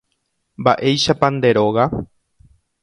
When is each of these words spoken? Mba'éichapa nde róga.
Mba'éichapa 0.61 1.27
nde 1.35 1.49
róga. 1.57 1.85